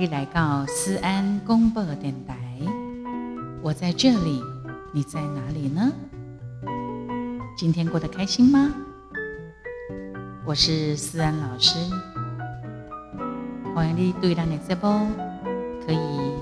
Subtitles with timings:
[0.00, 2.34] 你来到思安公播电台，
[3.60, 4.42] 我在这里，
[4.94, 5.92] 你在哪里呢？
[7.54, 8.72] 今天过得开心吗？
[10.46, 11.78] 我是思安老师，
[13.74, 15.06] 欢迎你对咱的直播
[15.86, 16.32] 可以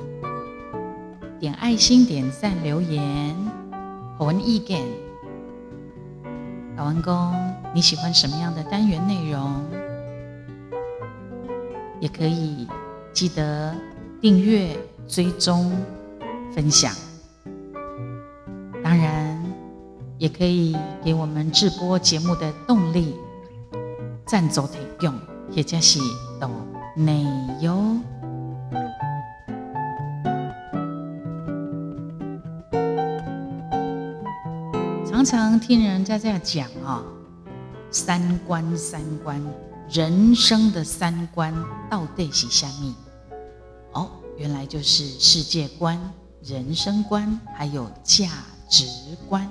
[1.41, 3.35] 点爱心、点赞、留言，
[4.17, 4.87] 给我意见。
[6.77, 7.35] 老文公，
[7.75, 9.67] 你喜欢什么样的单元内容？
[11.99, 12.69] 也可以
[13.13, 13.75] 记得
[14.21, 14.77] 订阅、
[15.07, 15.73] 追踪、
[16.55, 16.95] 分享。
[18.83, 19.43] 当然，
[20.19, 23.15] 也可以给我们直播节目的动力
[24.27, 25.13] 赞助提供，
[25.55, 25.99] 或者是
[26.41, 26.51] 到
[26.97, 27.27] 内
[27.61, 27.97] 哟。
[35.05, 37.03] 常常听人家这样讲啊，
[37.91, 39.43] 三观三观，
[39.91, 41.55] 人生的三观
[41.91, 42.95] 到底是什么？
[43.93, 45.99] 哦，原来就是世界观、
[46.43, 48.29] 人生观，还有价
[48.69, 48.87] 值
[49.27, 49.43] 观。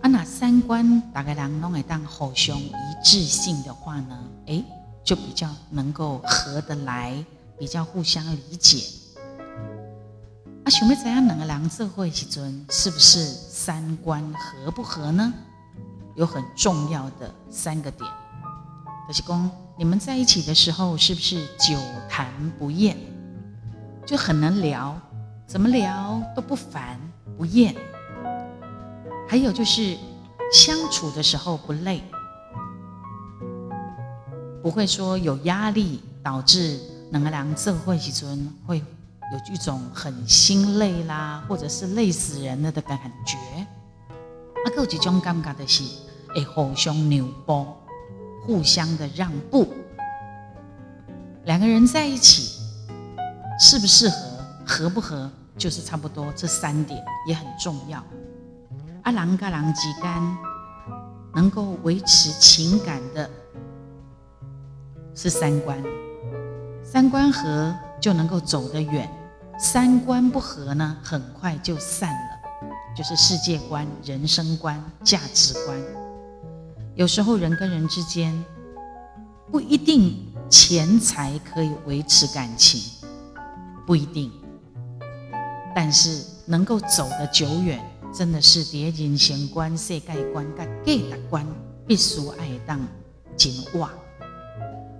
[0.00, 2.72] 啊，那三观大概人拢会当互相一
[3.04, 4.64] 致性的话呢，诶，
[5.04, 7.22] 就比较能够合得来，
[7.58, 8.86] 比较互相理解。
[10.64, 15.30] 啊，想要知影两个人做伙时阵，是不是三观合不合呢？
[16.16, 18.10] 有很重要的三个点，
[19.08, 22.26] 就是讲你们在一起的时候，是不是久谈
[22.58, 22.96] 不厌，
[24.06, 24.98] 就很能聊，
[25.46, 26.98] 怎么聊都不烦
[27.36, 27.74] 不厌。
[29.28, 29.96] 还有就是
[30.52, 32.02] 相处的时候不累，
[34.62, 36.78] 不会说有压力导致
[37.10, 38.82] 两个人做伙时阵会。
[39.32, 43.38] 有一种很心累啦，或者是累死人了的感觉。
[43.56, 45.82] 啊，有一种感觉的是，
[46.34, 47.81] 会互相扭波，
[48.46, 49.72] 互相的让步。
[51.44, 52.60] 两个人在一起，
[53.58, 54.16] 适不适合，
[54.66, 58.02] 合不合，就是差不多这三点也很重要。
[59.02, 60.36] 阿郎嘎郎吉干
[61.34, 63.28] 能够维持情感的，
[65.14, 65.82] 是三观，
[66.84, 69.10] 三观合就能够走得远。
[69.58, 72.40] 三观不合呢，很快就散了，
[72.96, 75.76] 就是世界观、人生观、价值观。
[76.94, 78.44] 有时候人跟人之间
[79.50, 80.14] 不一定
[80.50, 82.80] 钱财可以维持感情，
[83.86, 84.30] 不一定，
[85.74, 87.82] 但是能够走得久远，
[88.12, 91.46] 真的是在人生观、世界观、跟价值观
[91.86, 92.80] 必须爱当
[93.36, 93.88] 紧握。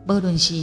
[0.08, 0.54] 无论是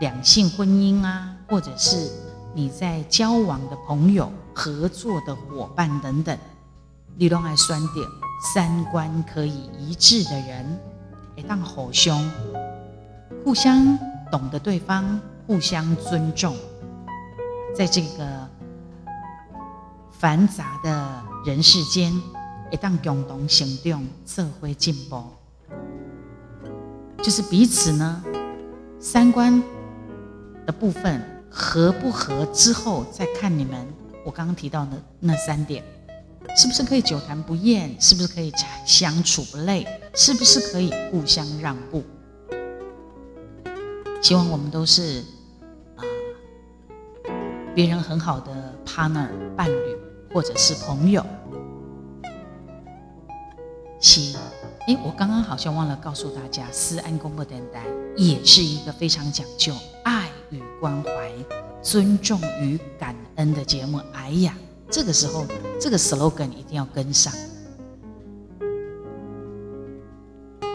[0.00, 2.10] 两性婚姻啊，或者是。
[2.56, 6.38] 你在交往的朋友、合作的伙伴等等，
[7.16, 8.08] 你都爱选点
[8.52, 10.78] 三观可以一致的人，
[11.34, 12.30] 会当好兄，
[13.42, 13.98] 互相
[14.30, 16.54] 懂得对方，互相尊重，
[17.74, 18.48] 在这个
[20.12, 22.12] 繁杂的人世间，
[22.70, 25.22] 会当共同行动，社会进步，
[27.22, 28.22] 就是彼此呢
[29.00, 29.62] 三观
[30.66, 31.30] 的部分。
[31.56, 33.86] 合不合之后再看你们，
[34.26, 35.84] 我刚刚提到的那三点，
[36.56, 37.94] 是不是可以久谈不厌？
[38.00, 38.52] 是不是可以
[38.86, 39.86] 相处不累？
[40.14, 42.02] 是不是可以互相让步？
[44.22, 45.24] 希望我们都是
[45.96, 46.02] 啊，
[47.74, 49.96] 别人很好的 partner 伴侣
[50.32, 51.24] 或者是朋友。
[54.00, 54.36] 七，
[54.86, 57.84] 哎，我刚刚好像忘了告诉大家，思安公布电台
[58.16, 59.74] 也是一个非常讲究
[60.04, 60.30] 爱。
[60.50, 61.10] 与关怀、
[61.82, 64.00] 尊重与感恩的节目。
[64.12, 64.54] 哎呀，
[64.90, 65.46] 这个时候
[65.80, 67.32] 这个 slogan 一定要跟上。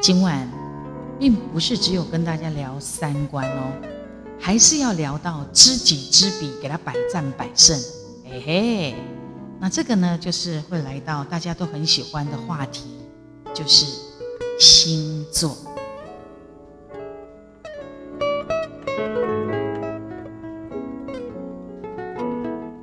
[0.01, 0.49] 今晚
[1.19, 3.71] 并不是只有跟大家聊三观哦，
[4.39, 7.77] 还是要聊到知己知彼，给他百战百胜。
[8.23, 8.95] 嘿嘿，
[9.59, 12.85] 那这个呢，就是会来到大家都很喜欢的话题，
[13.53, 13.85] 就是
[14.59, 15.57] 星座。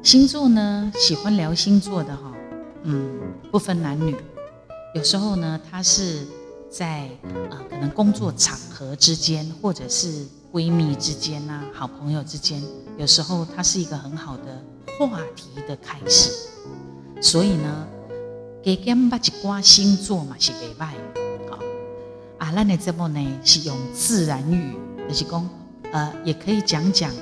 [0.07, 2.33] 星座呢，喜欢聊星座的哈，
[2.85, 3.19] 嗯，
[3.51, 4.15] 不分男女。
[4.95, 6.25] 有时候呢，他是
[6.71, 7.11] 在
[7.51, 12.63] 呃，可能工作场合之间，或者是闺蜜之间呐，好朋友之间，
[12.97, 14.63] 有时候它是一个很好的
[14.97, 16.31] 话题的开始。
[17.21, 17.89] 所以呢，
[18.63, 20.93] 给讲把一挂星座嘛是袂歹，
[21.51, 21.59] 好
[22.39, 24.77] 啊，咱的节目呢是用自然语，
[25.09, 25.51] 就是讲
[25.91, 27.13] 呃，也可以讲讲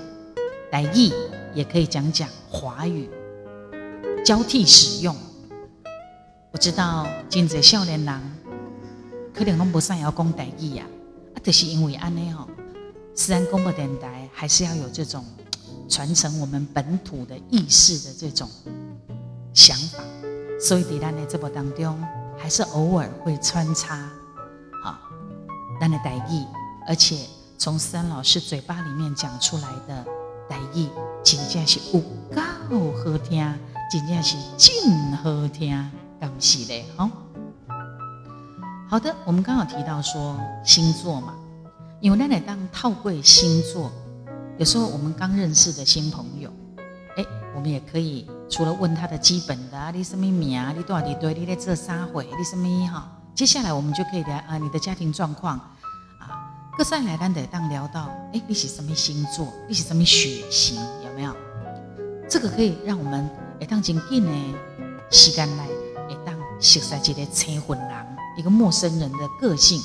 [0.70, 1.14] 来意。
[1.54, 3.10] 也可以讲讲华语，
[4.24, 5.14] 交替使用。
[6.52, 8.20] 我知道真济少年人
[9.34, 10.86] 可能拢不善要讲台语呀，
[11.34, 12.48] 啊，就是因为安尼吼，
[13.12, 15.24] 虽然公播电台还是要有这种
[15.88, 18.48] 传承我们本土的意识的这种
[19.52, 19.98] 想法，
[20.60, 22.00] 所以在咱的直播当中，
[22.38, 23.96] 还是偶尔会穿插
[24.84, 25.00] 啊
[25.80, 26.46] 咱的台语，
[26.86, 27.18] 而且
[27.58, 30.06] 从思安老师嘴巴里面讲出来的
[30.48, 30.88] 台语，
[31.22, 32.00] 真正是有
[32.68, 33.52] 够好听，
[33.90, 37.10] 真正是真好听，感谢嘞，好。
[38.88, 41.34] 好的，我们刚好提到说星座嘛，
[42.00, 43.90] 因为奶奶当套柜星座，
[44.58, 46.50] 有时候我们刚认识的新朋友，
[47.16, 47.24] 哎，
[47.56, 55.58] 我们也可以除了问他的基本的啊，你什么名啊，你多少对，你在这三回，你什么哈，接下来我们就可以聊啊，你的家庭状况，
[56.76, 61.32] 各上来咱得当聊到，哎，你是什么星座，你是什么血型，有没有？
[62.28, 63.30] 这个可以让我们
[63.60, 64.54] 哎当紧紧的
[65.10, 65.68] 时间来，
[66.10, 68.04] 哎当熟悉一个车混人。
[68.36, 69.80] 一个陌生人的个性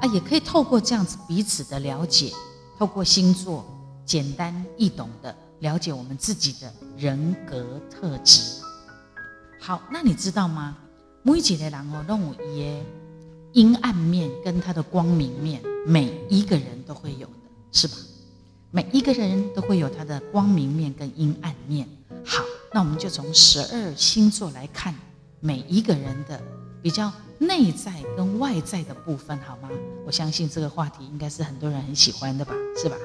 [0.00, 2.32] 啊，也可以透过这样子彼此的了解，
[2.78, 3.66] 透过星座
[4.06, 8.40] 简单易懂的了解我们自己的人格特质。
[9.60, 10.76] 好，那你知道吗？
[11.24, 12.80] 每几个人哦，让我耶
[13.52, 17.32] 阴暗面跟他的光明面，每一个人都会有的，
[17.72, 17.94] 是吧？
[18.70, 21.88] 每一个人都会有他的光明面跟阴暗面。
[22.24, 22.42] 好，
[22.72, 24.94] 那我们就从十二星座来看
[25.40, 26.40] 每一个人的
[26.82, 27.12] 比较。
[27.42, 29.70] 内在跟外在的部分，好吗？
[30.04, 32.96] 我相信这个话题应该是很多人很喜欢的吧，是吧？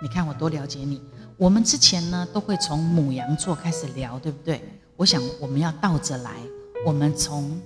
[0.00, 1.02] 你看我多了解你。
[1.36, 4.62] 我们之前呢都会从母羊座开始聊，对不对？
[4.94, 6.30] 我想我们要倒着来，
[6.86, 7.60] 我们从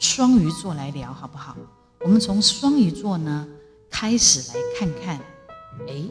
[0.00, 1.56] 双鱼座来聊，好不好？
[2.00, 3.46] 我们从双鱼座呢
[3.88, 5.20] 开始来看看，
[5.86, 6.02] 哎，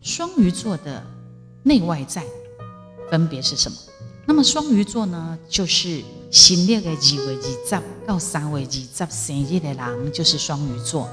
[0.00, 1.04] 双鱼座的
[1.62, 2.24] 内外在
[3.10, 3.76] 分别是什么？
[4.24, 11.10] 那么双鱼座呢，就是新历的二月二十到三月二十生日的人，就是双鱼座。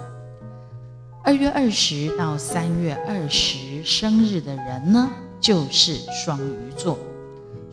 [1.25, 5.11] 二月二十到三月二十生日的人呢，
[5.41, 6.97] 就是双鱼座。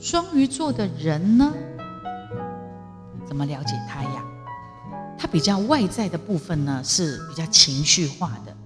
[0.02, 1.54] 双鱼座的人呢，
[3.24, 4.24] 怎么了解他呀？
[5.16, 8.56] 他比较外在的部分呢，是比较情绪化的。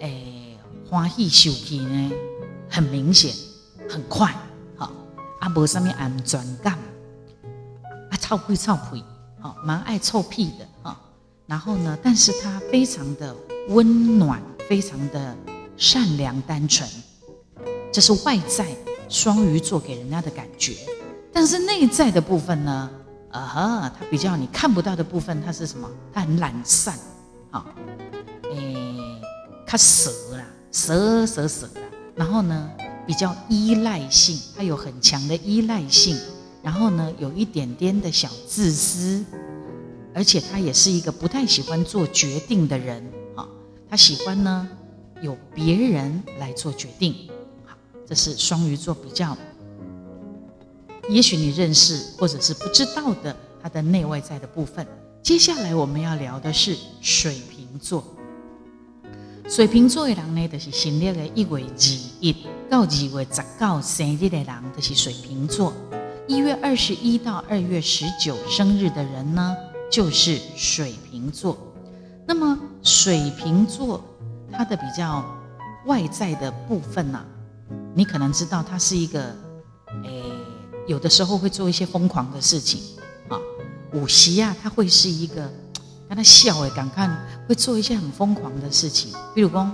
[0.00, 2.12] 哎，欢喜受气呢，
[2.68, 3.34] 很明显，
[3.88, 4.30] 很快。
[4.76, 4.92] 啊，
[5.56, 6.74] 无什么安全感，
[8.10, 9.02] 啊，臭屁臭屁，
[9.40, 11.00] 好，蛮爱臭屁的啊。
[11.46, 13.34] 然后呢，但是他非常的
[13.70, 15.34] 温暖，非常的
[15.78, 16.86] 善良单纯，
[17.90, 18.66] 这是外在
[19.08, 20.76] 双鱼座给人家的感觉。
[21.32, 22.90] 但是内在的部分呢，
[23.30, 25.88] 啊哈，他比较你看不到的部分，他是什么？
[26.12, 26.98] 他很懒散，
[27.50, 27.66] 好，
[28.50, 28.76] 诶，
[29.66, 31.82] 他蛇啦，蛇蛇蛇啦。
[32.14, 32.70] 然后呢？
[33.06, 36.14] 比较依赖性，他有很强的依赖性，
[36.62, 39.24] 然后呢，有一点点的小自私，
[40.12, 43.02] 而且他也是一个不太喜欢做决定的人
[43.34, 43.48] 啊。
[43.88, 44.68] 他喜欢呢，
[45.22, 47.14] 有别人来做决定。
[48.08, 49.36] 这是双鱼座比较，
[51.10, 54.86] 也许你认识或者是不知道的它的内外在的部分。
[55.22, 58.02] 接下来我们要聊的是水瓶座。
[59.46, 61.60] 水瓶座的人呢，就是新历的一月二
[62.22, 62.32] 一
[62.70, 63.36] 到二月十
[63.68, 65.72] 九生日的人，就是水瓶座。
[66.26, 69.54] 一月二十一到二月十九生日的人呢，
[69.90, 71.58] 就是水瓶座。
[72.26, 74.02] 那么水瓶座
[74.50, 75.24] 它的比较
[75.86, 77.24] 外在的部分呢，
[77.94, 79.34] 你可能知道，他是一个，
[80.04, 80.24] 诶，
[80.86, 82.80] 有的时候会做一些疯狂的事情
[83.28, 83.38] 啊。
[83.92, 85.50] 五席啊，他会是一个。
[86.08, 87.14] 让他笑诶，敢看
[87.46, 89.70] 会做一些很疯狂的事情，比如说，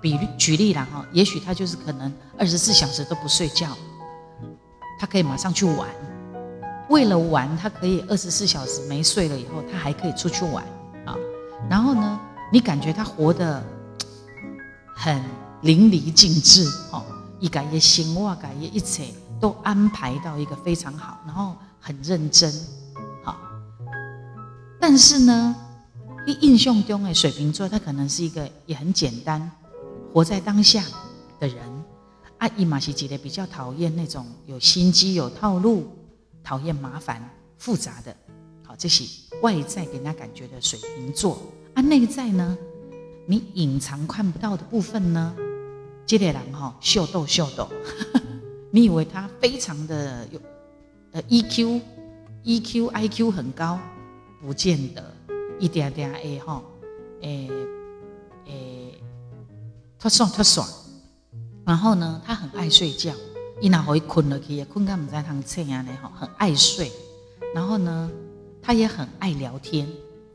[0.00, 3.68] 比举例啦哈，也许他就是可能二十四小时都不睡觉，
[4.98, 5.86] 他可以马上去玩，
[6.88, 10.64] 为了玩，他可以二十四小时没睡了以后，他还可以出去玩
[11.04, 11.14] 啊。
[11.68, 12.18] 然后呢，
[12.50, 13.62] 你感觉他活得
[14.96, 15.22] 很
[15.60, 17.04] 淋漓尽致，哈，
[17.44, 19.08] 一改一心哇，改一一切
[19.38, 22.50] 都安排到一个非常好，然后很认真，
[23.22, 23.36] 好，
[24.80, 25.54] 但是呢。
[26.26, 29.50] 你印象中诶，水瓶座他可能是一个也很简单，
[30.10, 30.82] 活在当下
[31.38, 31.58] 的人。
[32.38, 35.86] 啊，伊马西吉的比较讨厌那种有心机、有套路、
[36.42, 37.22] 讨厌麻烦、
[37.58, 38.16] 复杂的。
[38.66, 39.04] 好，这是
[39.42, 41.42] 外在给人家感觉的水瓶座。
[41.74, 42.56] 啊，内在呢，
[43.26, 45.36] 你隐藏看不到的部分呢，
[46.06, 47.68] 这类人哈，秀逗秀逗。
[48.70, 50.40] 你以为他非常的有
[51.12, 51.80] 呃 EQ、
[52.44, 53.78] EQ、IQ 很高，
[54.40, 55.14] 不见得。
[55.60, 56.64] 一点点诶吼，
[57.20, 57.48] 诶
[58.46, 59.00] 诶，
[59.96, 60.68] 他爽他爽，
[61.64, 63.12] 然后呢，他很爱睡觉，
[63.60, 65.12] 一拿回困了去，困到唔知
[65.46, 66.90] 睡啊嘞吼，很爱睡。
[67.54, 68.10] 然后呢，
[68.60, 69.88] 他也很爱聊天，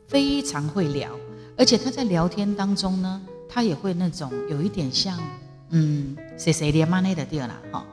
[0.08, 1.12] 非常会聊，
[1.58, 5.20] 而且他在聊天当中呢，他也会那种有一点像，
[5.70, 7.86] 嗯，谁谁连妈那的地儿啦，哈。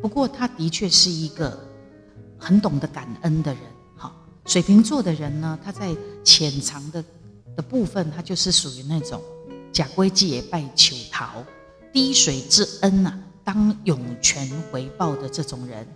[0.00, 1.58] 不过他的确是一个
[2.38, 3.62] 很懂得感恩的人，
[3.96, 4.14] 哈。
[4.46, 7.04] 水瓶座的人呢，他在潜藏的
[7.56, 9.20] 的部分，他就是属于那种
[9.72, 11.44] 假归也拜求桃，
[11.92, 15.86] 滴水之恩呐，当涌泉回报的这种人，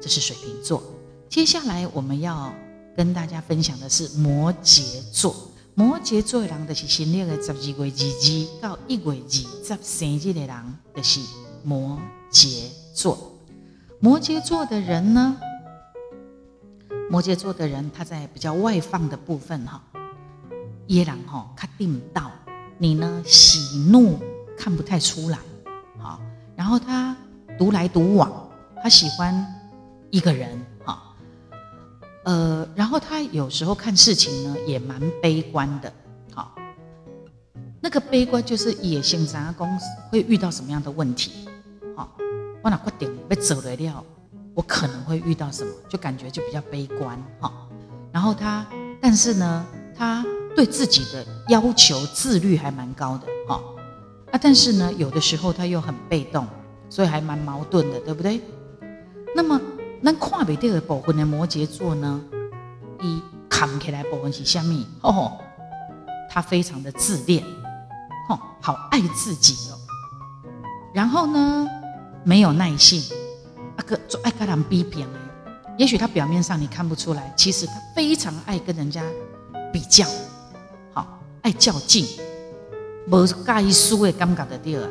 [0.00, 0.82] 这是水瓶座。
[1.28, 2.52] 接下来我们要。
[2.96, 11.20] 跟大家分享的是摩羯座，摩羯座的人就是新历的十二月二日到一月二十生日的人，就是
[11.64, 11.98] 摩
[12.30, 13.32] 羯座。
[14.00, 15.36] 摩羯座的人呢，
[17.10, 19.82] 摩羯座的人他在比较外放的部分哈，
[20.88, 22.30] 耶人哈他定到
[22.76, 24.18] 你呢喜怒
[24.58, 25.38] 看不太出来，
[25.98, 26.20] 好，
[26.56, 27.16] 然后他
[27.58, 28.50] 独来独往，
[28.82, 29.46] 他喜欢
[30.10, 30.60] 一个人。
[32.24, 35.90] 呃，然后他有时候看事情呢，也蛮悲观的。
[36.34, 36.54] 好，
[37.80, 41.48] 那个悲观就是野性杂公司会遇到什么样的问题？
[41.96, 42.14] 好，
[42.62, 44.04] 我哪快点被走了掉，
[44.54, 47.18] 我可能会遇到什么，就感觉就比较悲观。
[47.40, 47.50] 哈，
[48.12, 48.66] 然后他，
[49.00, 50.22] 但是呢，他
[50.54, 53.26] 对自己的要求自律还蛮高的。
[53.48, 53.74] 好，
[54.30, 56.46] 啊，但是呢，有的时候他又很被动，
[56.90, 58.42] 所以还蛮矛盾的，对不对？
[59.34, 59.58] 那么。
[60.02, 62.20] 那看不到的部分的摩羯座呢，
[63.00, 64.86] 一扛起来部分是虾米？
[65.02, 65.32] 哦，
[66.30, 67.44] 他非常的自恋，
[68.26, 69.76] 吼，好爱自己哦。
[70.94, 71.68] 然后呢，
[72.24, 73.02] 没有耐性，
[73.76, 75.18] 啊个做爱跟人比拼的。
[75.76, 79.04] 也许他表面上你看不出来，其实他非常爱跟人家
[79.70, 80.06] 比较，
[80.94, 82.06] 好爱较劲，
[83.06, 84.88] 无介意输的感觉的对啊。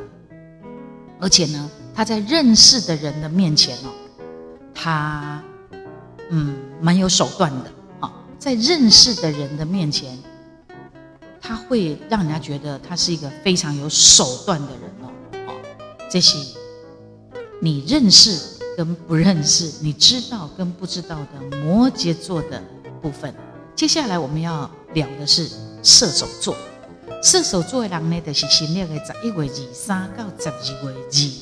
[1.20, 3.90] 而且呢，他在认识的人的面前哦。
[4.74, 5.44] 他，
[6.30, 10.18] 嗯，蛮有手段的啊，在认识的人的面前，
[11.42, 15.12] 他会让人家觉得他是一个非常有手段的人哦。
[15.48, 15.56] 哦，
[16.10, 16.38] 这是
[17.62, 22.64] 你认识跟不认识，你知道跟不知道的摩羯座的
[23.02, 23.34] 部分。
[23.76, 25.50] 接下来我们要聊的是
[25.84, 26.56] 射手座。
[27.22, 30.96] 射手座的人呢，就是新历的十一月二三到十二月二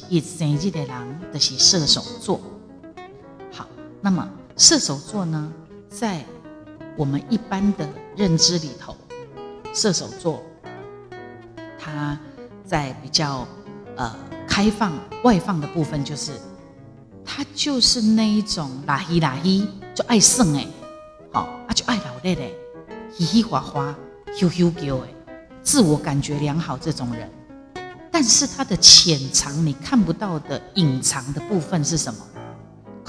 [0.09, 2.41] 一生日的人，就是射手座。
[4.01, 5.51] 那么射手座呢，
[5.89, 6.23] 在
[6.95, 8.95] 我们一般的认知里头，
[9.73, 10.43] 射手座，
[11.79, 12.17] 他
[12.65, 13.47] 在比较
[13.95, 14.15] 呃
[14.47, 16.31] 开放外放的部分，就是
[17.25, 20.65] 他就是那一种拉稀拉稀就爱胜哎，
[21.31, 22.55] 好啊就爱老累嘞，
[23.11, 23.95] 嘻嘻哈哈
[24.37, 27.29] ，Q Q Q 哎，自我感觉良好这种人，
[28.11, 32.19] 但是他的潜藏你看不到的隐藏的部分是什么？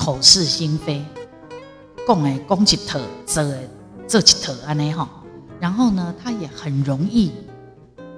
[0.09, 1.05] 口是心非，
[2.07, 3.69] 讲诶讲一套，做诶
[4.07, 5.07] 做一套安尼哈。
[5.61, 7.31] 然后呢，他也很容易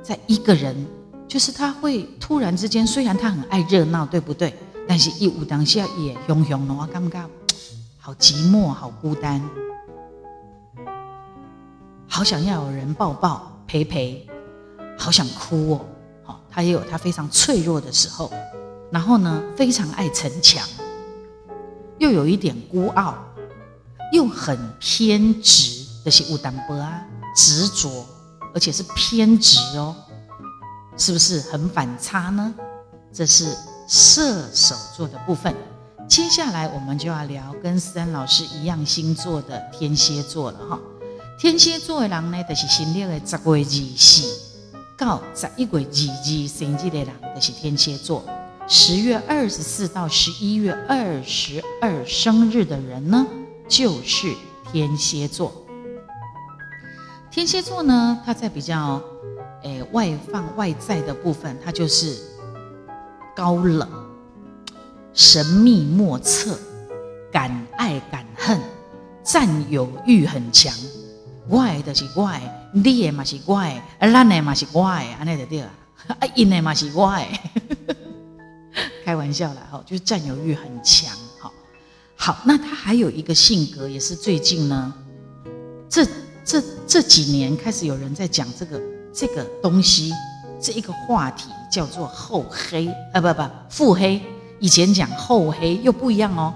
[0.01, 0.87] 在一个人，
[1.27, 4.55] 就是他会突然之间，虽然他很爱热闹，对不对？
[4.87, 7.29] 但是一有当下也熊熊的，我感觉
[7.99, 9.43] 好寂寞，好孤单，
[12.07, 14.25] 好想要有人抱抱陪陪，
[14.97, 15.81] 好想哭哦。
[16.23, 18.33] 好，他也有他非常脆弱的时候。
[18.93, 20.65] 然后呢，非常爱逞强。
[22.01, 23.15] 又有一点孤傲，
[24.11, 28.07] 又很偏执的是乌丹波啊，执着，
[28.55, 29.95] 而且是偏执哦，
[30.97, 32.55] 是不是很反差呢？
[33.13, 33.55] 这是
[33.87, 35.55] 射手座的部分。
[36.09, 40.81] 接下来我们就要聊跟思安老师一样星座的天蝎座了哈。
[41.39, 43.65] 天蝎座的人呢，就是新历的十月二
[43.95, 44.23] 四
[44.97, 48.25] 到十一月二二生日的人，就是天蝎座。
[48.69, 53.27] 十月二十四到十一月二十二生日的人呢，
[53.69, 54.33] 就是
[54.71, 55.53] 天蝎座。
[57.31, 59.03] 天蝎座呢，它在比较
[59.63, 62.17] 诶外放外在的部分，它就是
[63.35, 63.89] 高冷、
[65.13, 66.59] 神秘莫测、
[67.33, 68.61] 敢爱敢恨、
[69.23, 70.73] 占有欲很强。
[71.49, 72.41] 怪的是怪，
[72.73, 75.71] 你的嘛是怪，而咱的嘛是怪，安尼就对了。
[76.07, 77.29] 啊，因的嘛是怪。
[79.05, 81.51] 开玩笑啦，哈，就是占有欲很强，哈，
[82.17, 84.93] 好，那他还有一个性格，也是最近呢，
[85.89, 86.07] 这
[86.45, 88.81] 这这几年开始有人在讲这个
[89.13, 90.13] 这个东西，
[90.61, 94.21] 这一个话题叫做厚黑，啊不不腹黑，
[94.59, 96.55] 以前讲厚黑又不一样哦，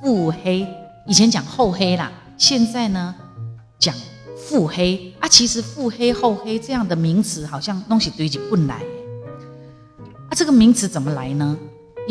[0.00, 0.66] 腹黑，
[1.06, 3.14] 以前讲厚黑啦，现在呢
[3.78, 3.94] 讲
[4.36, 5.14] 腹黑。
[5.20, 8.76] 啊，其实腹黑厚黑这样的名词好像东西堆积不来，
[10.28, 11.56] 啊，这个名词怎么来呢？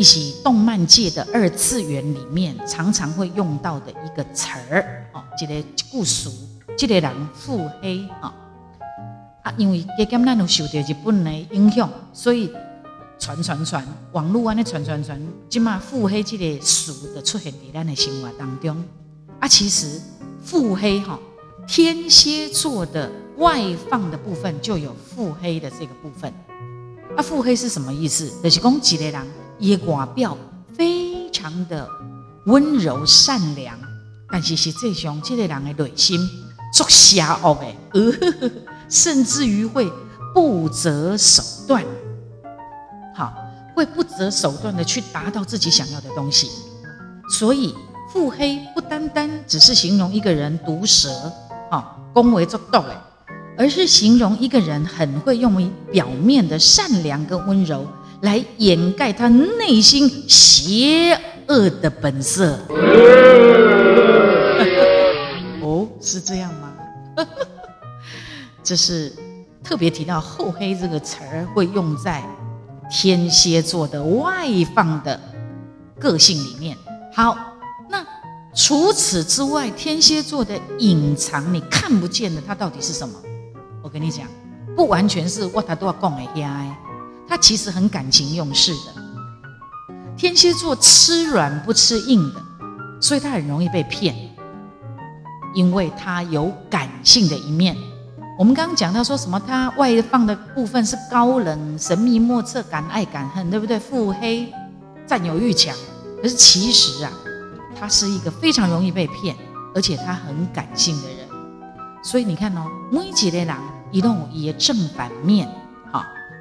[0.00, 6.32] 一些动漫界的二次元里面常常会用到的一个词儿哦，这个故俗
[6.74, 8.32] 这个人腹黑啊
[9.42, 12.50] 啊，因为加减咱有受到日本的影响，所以
[13.18, 18.82] 传传传，网络安尼传传传，即马腹黑这个词的出现在咱的生活当中。
[19.38, 20.00] 啊，其实
[20.42, 21.20] 腹黑哈，
[21.68, 26.32] 天蝎座的外放的部分就有腹黑的这个部分。
[27.18, 28.32] 啊，腹黑是什么意思？
[28.42, 29.26] 就是讲一个人
[29.60, 30.36] 伊外表
[30.74, 31.86] 非常的
[32.46, 33.78] 温柔善良，
[34.30, 36.18] 但是实际上这个人的内心
[36.74, 38.50] 作邪恶的，呃，
[38.88, 39.92] 甚至于会
[40.34, 41.84] 不择手段，
[43.14, 43.34] 好，
[43.76, 46.48] 会不择手段的去达到自己想要的东西。
[47.38, 47.74] 所以
[48.12, 51.10] 腹黑不单单只是形容一个人毒舌，
[51.70, 52.96] 啊，恭维作斗诶。
[53.58, 57.86] 而是形容一个人很会用表面的善良跟温柔
[58.22, 62.58] 来掩盖他内心邪恶的本色。
[65.62, 66.72] 哦，是这样吗？
[68.62, 69.12] 这是
[69.64, 72.22] 特别提到“厚黑”这个词儿会用在
[72.90, 75.18] 天蝎座的外放的
[75.98, 76.76] 个性里面。
[77.12, 77.36] 好，
[77.88, 78.04] 那
[78.54, 83.14] 除此之外，天蝎座的隐藏你看不见的，它到底是什么？
[83.82, 84.26] 我跟你讲，
[84.76, 86.76] 不完全是我他都要讲的呀，
[87.30, 89.02] 他其实很感情用事的。
[90.16, 92.42] 天蝎座吃软不吃硬的，
[93.00, 94.12] 所以他很容易被骗，
[95.54, 97.76] 因为他有感性的一面。
[98.36, 103.78] 我们刚刚讲到说什么，他外放的部分是高冷、神秘、莫测、敢爱敢恨，对不对？
[103.78, 104.52] 腹黑、
[105.06, 105.72] 占有欲强。
[106.20, 107.12] 可是其实啊，
[107.78, 109.36] 他是一个非常容易被骗，
[109.72, 111.28] 而且他很感性的人。
[112.02, 113.56] 所以你看哦，每一个人
[113.92, 115.48] 一动也正反面，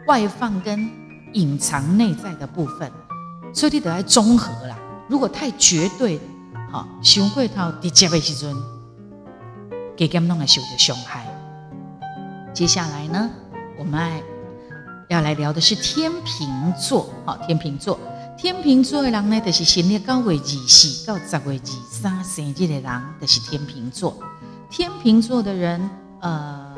[0.10, 0.90] 外放跟
[1.34, 2.92] 隐藏内在的部分，
[3.54, 4.76] 所以你得来综合啦。
[5.08, 6.20] 如果太绝对，
[6.72, 8.58] 好，伤过头直接的时阵，
[9.96, 11.28] 给他们弄来受着伤害。
[12.52, 13.30] 接下来呢，
[13.78, 14.20] 我们
[15.10, 18.00] 要来聊的是天秤座，好，天秤座，
[18.36, 24.18] 天秤座的人呢，就是新历九月二四到十月二三生日的人，就是天秤座。
[24.72, 25.88] 天秤座的人，
[26.20, 26.69] 呃，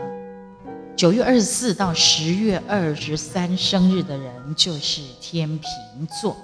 [1.01, 6.37] 九月二十四到十月二十三生日的人就是天秤座。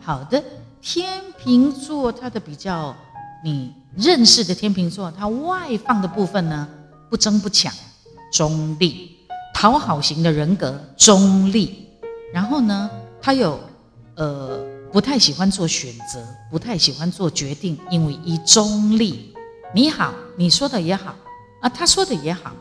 [0.00, 0.40] 好的，
[0.80, 2.94] 天秤座它的比较
[3.42, 6.68] 你认识的天秤座，它外放的部分呢，
[7.10, 7.74] 不争不抢，
[8.32, 9.16] 中立，
[9.52, 11.88] 讨好型的人格，中立。
[12.32, 12.88] 然后呢，
[13.20, 13.58] 他有
[14.14, 19.34] 呃不太喜欢做选择，不太喜欢做决定，因为以中立。
[19.74, 21.16] 你好，你说的也好
[21.60, 22.52] 啊，他说的也，好，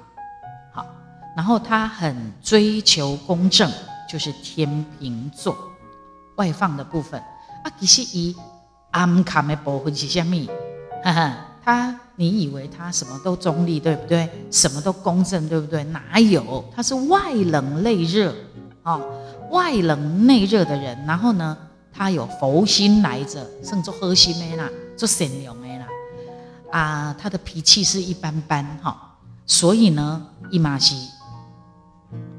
[1.35, 3.71] 然后他很追求公正，
[4.09, 5.57] 就是天秤座
[6.35, 7.19] 外放的部分
[7.63, 7.71] 啊。
[7.79, 8.35] 其实以
[8.91, 10.47] 暗卡的部分是什么？
[11.03, 14.29] 哈哈，他你以为他什么都中立，对不对？
[14.51, 15.83] 什么都公正，对不对？
[15.85, 16.63] 哪有？
[16.75, 18.33] 他是外冷内热
[18.83, 19.01] 哦，
[19.49, 20.97] 外冷内热的人。
[21.05, 21.57] 然后呢，
[21.91, 25.67] 他有佛心来着，甚至核心的啦，做善良的。
[26.71, 29.15] 啊，他的脾气是一般般哈，
[29.45, 31.07] 所以呢，伊玛西，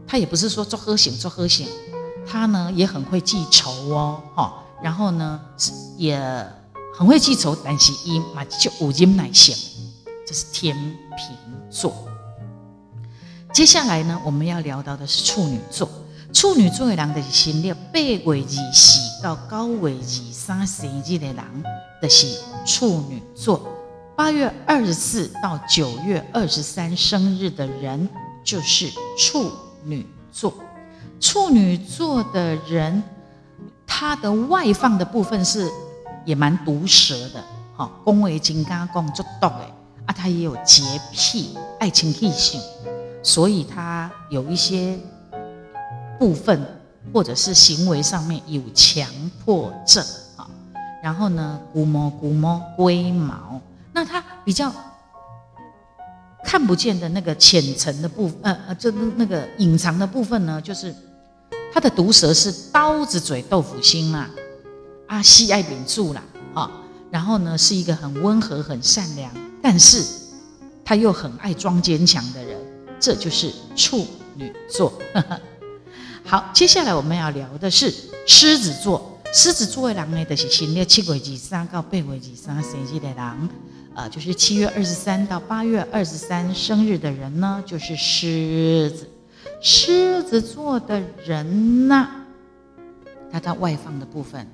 [0.06, 1.66] 他也不是说做喝醒做喝醒，
[2.26, 5.40] 他呢也很会记仇哦，哈，然后呢
[5.96, 6.18] 也
[6.94, 9.56] 很会记仇，但是伊玛就五金乃性，
[10.26, 11.36] 这是天平
[11.70, 11.94] 座。
[13.52, 15.88] 接下来呢，我们要聊到的是处女座，
[16.32, 19.96] 处女座的人的心列八月二四到九月二
[20.42, 21.64] 三生日的人
[22.00, 22.26] 的是
[22.66, 23.68] 处女座。
[24.16, 28.08] 八月二十四到九月二十三生日的人
[28.44, 29.50] 就是处
[29.84, 30.52] 女座。
[31.20, 33.02] 处女座的人，
[33.86, 35.70] 他的外放的部分是
[36.24, 37.42] 也蛮毒舌的，
[37.76, 39.72] 哈，恭维金刚公做毒诶，
[40.06, 42.60] 啊，他也有洁癖，爱情癖性，
[43.22, 44.98] 所以他有一些
[46.18, 46.66] 部分
[47.12, 49.06] 或者是行为上面有强
[49.44, 50.04] 迫症，
[50.36, 50.48] 啊，
[51.02, 53.60] 然后呢，古毛古毛龟毛。
[53.92, 54.72] 那他比较
[56.54, 60.94] 看不见的那个浅层的部分，呃呃，这那个隐藏的部分呢，就是
[61.72, 64.30] 他的毒舌是刀子嘴豆腐心啦，
[65.08, 66.22] 啊，西爱扁住啦，
[66.54, 66.70] 啊，
[67.10, 69.28] 然后呢是一个很温和、很善良，
[69.60, 70.00] 但是
[70.84, 72.56] 他又很爱装坚强的人，
[73.00, 74.96] 这就是处女座。
[76.24, 77.92] 好，接下来我们要聊的是
[78.28, 83.48] 狮子座，狮子座的人呢，就是新历七月二三到八月二三生日的人。
[83.94, 89.08] 呃，就是七月二十三到八月二十三生日的人呢，就是狮子，
[89.60, 92.08] 狮子座的人呢，
[93.30, 94.44] 他在外放的部分，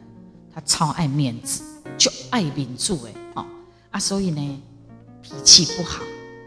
[0.54, 1.62] 他超爱面子，
[1.96, 3.46] 就爱秉住哎，哦
[3.90, 4.62] 啊，所以呢，
[5.22, 6.02] 脾气不好，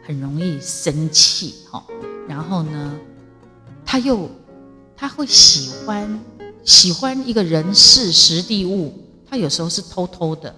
[0.06, 1.84] 很容易生气，哈，
[2.28, 2.96] 然后呢，
[3.84, 4.30] 他又
[4.96, 6.20] 他会喜欢
[6.64, 8.94] 喜欢一个人事实地物，
[9.28, 10.56] 他有时候是偷偷的，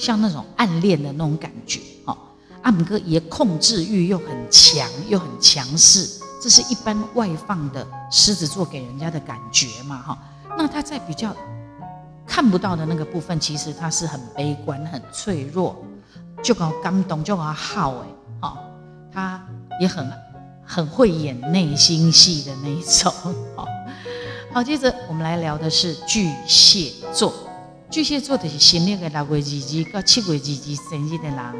[0.00, 2.16] 像那种暗恋的那种感觉，哈。
[2.62, 6.08] 阿姆哥也控制欲又很强，又很强势，
[6.42, 10.18] 这是一般外放的狮子座给人家的感觉嘛，哈。
[10.56, 11.36] 那他在比较
[12.26, 15.84] 看不到的那个部分，其实他是很悲观、很脆弱，
[16.42, 18.06] 就搞感动，就搞好哎，
[18.40, 18.58] 哈。
[19.12, 19.46] 他
[19.80, 20.10] 也很
[20.64, 23.12] 很会演内心戏的那一种，
[23.54, 23.66] 好。
[24.52, 27.34] 好，接着我们来聊的是巨蟹座。
[27.90, 31.54] 巨蟹座的是新历的六月二日到七月二日生日的人。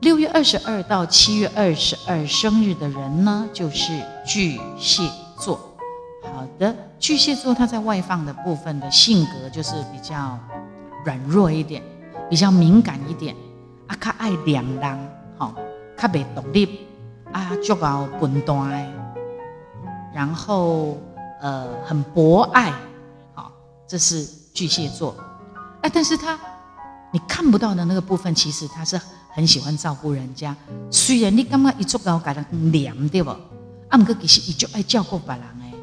[0.00, 5.58] 六月二十二到七月二十二生日的人呢，就是巨蟹座。
[6.22, 10.38] 好的，巨蟹座他在外放的部分的性格就是比较
[11.04, 11.82] 软弱一点，
[12.30, 13.34] 比较敏感一点，
[13.88, 15.56] 啊，较爱两人，好，
[15.96, 16.86] 较袂独立，
[17.32, 18.92] 啊，足够笨蛋，
[20.14, 20.96] 然后
[21.40, 22.72] 呃，很博爱，
[23.34, 23.50] 好，
[23.88, 24.24] 这是
[24.56, 25.14] 巨蟹座。
[25.82, 26.38] 哎，但是他
[27.12, 28.98] 你看不到的那个部分，其实他是。
[29.36, 30.56] 很喜欢照顾人家，
[30.90, 33.28] 虽然你感觉伊足够给人黏，对不？
[33.28, 35.74] 啊，毋过其实伊就爱照顾别人诶。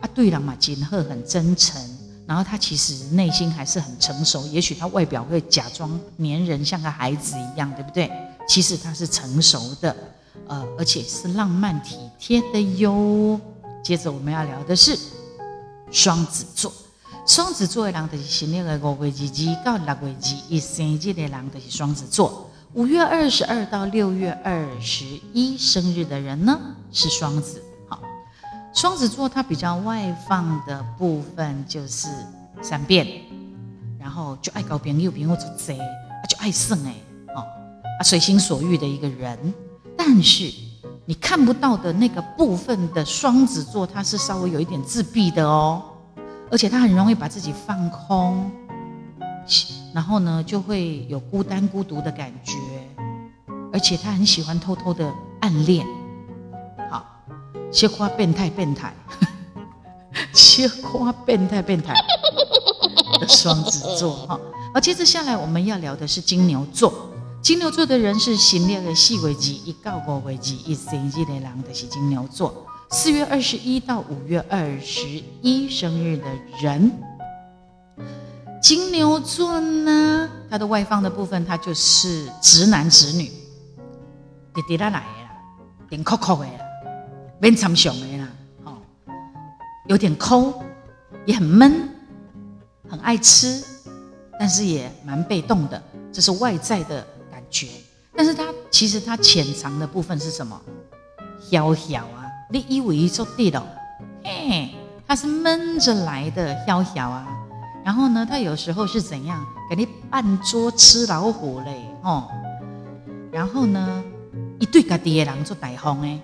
[0.00, 1.78] 啊，对人嘛，真好，很真诚。
[2.26, 8.10] 然后他其实内心还是很成熟，也许他外表会假装黏人，像个孩子一样，对不对？
[8.48, 9.94] 其实他是成熟的，
[10.48, 13.38] 呃，而且是浪漫体贴的哟。
[13.84, 14.98] 接着我们要聊的是
[15.90, 16.72] 双子座，
[17.24, 22.50] 双子座的人就是新历的五月二日到六月二一生日的人就是双子座。
[22.74, 26.58] 五月二十二到六月二十一生日的人呢，
[26.90, 27.62] 是双子。
[27.86, 28.00] 好，
[28.74, 32.08] 双子座他比较外放的部分就是
[32.60, 33.06] 善变，
[34.00, 35.78] 然后就爱搞朋友，朋友做贼，
[36.28, 36.94] 就爱胜哎，
[37.36, 37.46] 哦，
[38.00, 39.54] 啊随心所欲的一个人。
[39.96, 40.50] 但是
[41.04, 45.82] 你看不到的那个部分的双子座，他是稍微有一点自闭的哦，
[46.52, 48.50] 而且他很容易把自己放空。
[49.92, 52.52] 然后呢，就会有孤单孤独的感觉，
[53.72, 55.84] 而且他很喜欢偷偷的暗恋。
[56.90, 57.04] 好，
[57.72, 58.94] 切花变态变态，
[60.32, 61.94] 切花变态变态
[63.20, 64.40] 的双子座哈。
[64.72, 66.92] 好，接着下来我们要聊的是金牛座。
[67.42, 72.66] 金牛座的人是行列的四月几一到五月几一生日的人，的是金牛座。
[72.94, 76.26] 四月二十一到五月二十一生日的
[76.60, 76.92] 人。
[78.62, 83.32] 金牛座呢，它的外放的部分，它就是直男直女，
[84.52, 85.30] 滴滴啦来的啦，
[85.88, 86.60] 点酷酷的啦，
[87.40, 88.28] 变长熊的啦，
[88.64, 88.76] 哦，
[89.88, 90.62] 有点抠，
[91.24, 91.88] 也很闷，
[92.90, 93.64] 很爱吃，
[94.38, 97.68] 但是也蛮被动的，这是外在的感觉。
[98.14, 100.60] 但是它其实它潜藏的部分是什么？
[101.48, 102.21] 飘飘啊，
[102.52, 103.66] 你以为做对了？
[104.22, 104.68] 嘿，
[105.08, 107.26] 他是闷着来的飘飘啊。
[107.82, 111.82] 然后呢，他有时候是怎样给你扮桌吃老虎嘞？
[112.02, 112.28] 哦，
[113.32, 114.04] 然后呢，
[114.60, 116.20] 一对家己的人做大方诶，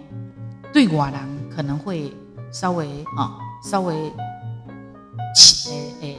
[0.70, 2.14] 对外人可能会
[2.52, 2.86] 稍微
[3.16, 4.12] 啊，稍微
[5.34, 5.70] 起
[6.02, 6.18] 诶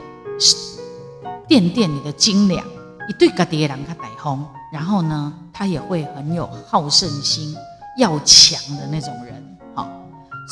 [1.46, 2.66] 垫垫你的斤两。
[3.08, 7.56] 一对家己的人他大方，然后呢，他也会很有好胜心、
[7.96, 9.49] 要强的那种人。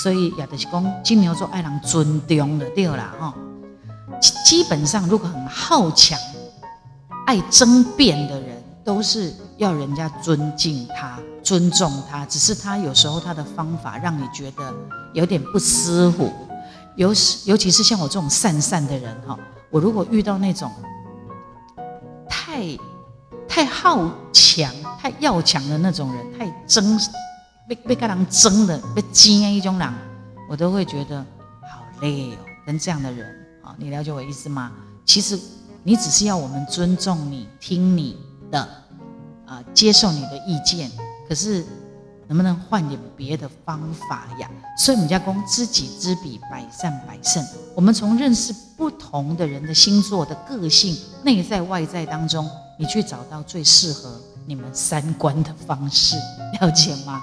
[0.03, 3.35] 所以也就是讲，金牛座爱人尊重的对啦，哈。
[4.45, 6.19] 基本上，如果很好强、
[7.27, 12.25] 爱争辩的人，都是要人家尊敬他、尊重他。
[12.27, 14.75] 只是他有时候他的方法让你觉得
[15.13, 16.33] 有点不舒服。
[16.97, 17.11] 尤
[17.45, 19.39] 尤其是像我这种善善的人哈，
[19.71, 20.73] 我如果遇到那种
[22.29, 22.77] 太
[23.47, 26.99] 太好强、太要强的那种人，太争
[27.69, 29.95] 被被跟人争的、被惊一种人，
[30.49, 31.19] 我都会觉得
[31.63, 32.39] 好累哦。
[32.67, 33.29] 跟这样的人
[33.63, 33.75] 啊。
[33.79, 34.73] 你了解我意思吗？
[35.05, 35.39] 其实
[35.83, 38.17] 你只是要我们尊重你、听你
[38.51, 38.67] 的，
[39.47, 40.91] 啊，接受你的意见。
[41.29, 41.65] 可是
[42.27, 44.51] 能不能换点别的方法呀？
[44.79, 47.45] 所以我们家公知己知彼，百战百胜。
[47.75, 56.17] 我们从认识不同的人的星座的个性、内在外在当中，你去找到最适合你们三观的方式，
[56.61, 57.21] 了解吗？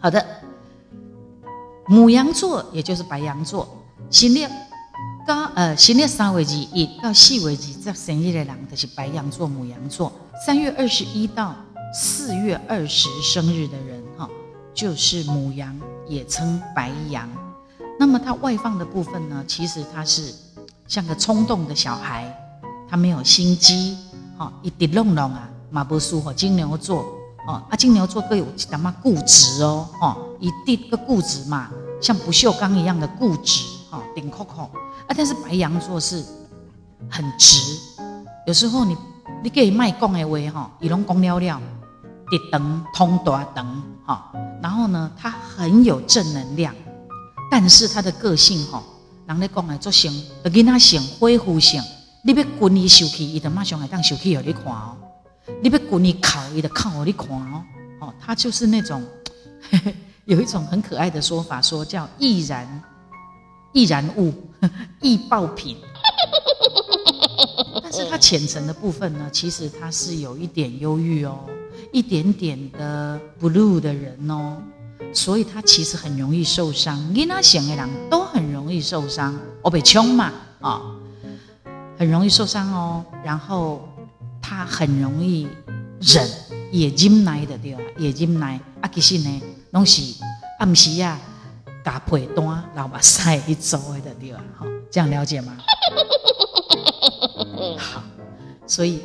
[0.00, 0.24] 好的，
[1.88, 3.68] 母羊座也就是白羊座，
[4.10, 4.50] 心念。
[5.26, 10.10] 到呃，新历三月二一到四月二这生意的人，就是白羊座、母羊座。
[10.46, 11.54] 三月二十一到
[11.92, 14.26] 四月二十生日的人，哈，
[14.72, 17.28] 就是母羊，也称白羊。
[17.98, 20.32] 那么它外放的部分呢，其实它是
[20.86, 22.34] 像个冲动的小孩，
[22.88, 23.98] 他没有心机，
[24.38, 27.04] 哈，一滴弄弄啊，马不输和金牛座，
[27.48, 35.16] 哦，啊，金牛座各有什么固执哦，哦，一定个固执嘛，像不锈钢一样的固执，哈，顶扣扣啊。
[35.16, 36.22] 但是白羊座是
[37.08, 37.56] 很直，
[38.46, 38.94] 有时候你
[39.42, 41.60] 你给卖讲的话，哈，伊拢讲了了，
[42.30, 44.30] 直灯通大灯，哈。
[44.62, 46.74] 然后呢，他很有正能量，
[47.50, 48.82] 但是他的个性，哈，
[49.26, 50.12] 人咧讲的做性，
[50.44, 51.82] 就跟他性恢复性，
[52.20, 54.94] 你要滚伊受气，伊就马上会当受气互你看哦。
[55.62, 57.64] 你别鼓你考，伊的靠我你看哦，
[58.00, 59.02] 哦，他就是那种
[60.26, 62.82] 有一种很可爱的说法，说叫易燃
[63.72, 64.32] 易燃物，
[65.00, 65.76] 易爆品。
[67.82, 71.40] 但是他浅层的部分呢，其实他是有一点忧郁哦，
[71.92, 74.56] 一点点的 blue 的人哦，
[75.12, 76.98] 所以他其实很容易受伤。
[77.14, 80.82] 因他想的人都很容易受伤，我被穷嘛啊，
[81.98, 83.88] 很容易受伤哦，然后。
[84.48, 85.46] 他很容易
[86.00, 86.26] 忍，
[86.72, 87.80] 也忍耐的对吧？
[87.98, 90.00] 也忍耐啊，其实呢，拢是
[90.58, 91.20] 暗时啊，
[91.84, 94.42] 加配单老把晒一周的对吧？
[94.56, 95.54] 好，这样了解吗？
[97.76, 98.02] 好，
[98.66, 99.02] 所以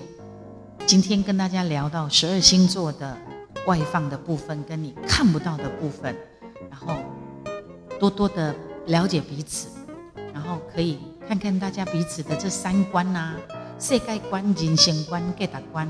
[0.85, 3.17] 今天跟大家聊到十二星座的
[3.67, 6.15] 外放的部分，跟你看不到的部分，
[6.69, 6.95] 然后
[7.99, 9.67] 多多的了解彼此，
[10.33, 13.35] 然后可以看看大家彼此的这三观呐。
[13.85, 15.85] 世界观、人生观、价值观，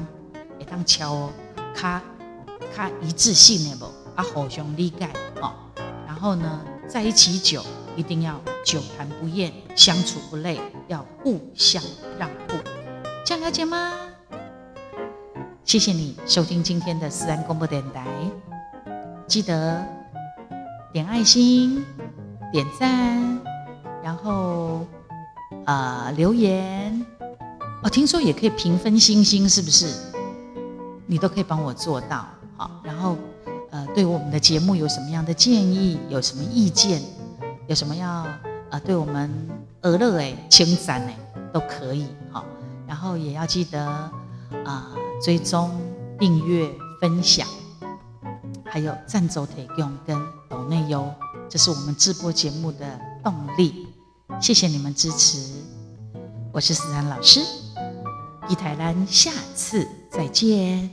[0.58, 1.30] 会当超
[1.76, 2.02] 较
[2.76, 5.08] 较一致性的无啊，互相理解
[5.40, 5.54] 哦。
[6.08, 7.64] 然后呢，在一起久，
[7.96, 11.84] 一定要久谈不厌，相处不累，要互相
[12.18, 12.56] 让步。
[13.24, 13.94] 这样了解吗？
[15.64, 18.08] 谢谢你收听今天的思安广播电台，
[19.28, 19.86] 记得
[20.92, 21.86] 点爱心、
[22.52, 23.40] 点赞，
[24.04, 24.84] 然后
[25.66, 27.03] 啊留言。
[27.84, 29.94] 哦，听说也可以平分星星，是不是？
[31.06, 32.72] 你都可以帮我做到，好。
[32.82, 33.18] 然后，
[33.72, 36.00] 呃，对我们的节目有什么样的建议？
[36.10, 37.02] 有什么意见？
[37.68, 38.26] 有什么要
[38.70, 39.30] 呃对我们
[39.82, 41.16] 俄乐诶称赞诶，
[41.52, 42.46] 都可以，好。
[42.88, 43.86] 然后也要记得
[44.64, 44.88] 啊，
[45.22, 45.70] 追踪、
[46.18, 46.70] 订阅、
[47.02, 47.46] 分享，
[48.64, 50.18] 还有赞助提供跟
[50.50, 51.14] 抖内优，
[51.50, 53.88] 这是我们直播节目的动力。
[54.40, 55.38] 谢谢你们支持，
[56.54, 57.42] 我是思涵老师。
[58.50, 60.90] 伊泰兰，下次再见。